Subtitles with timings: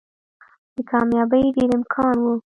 [0.75, 2.33] د کاميابۍ ډېر امکان وو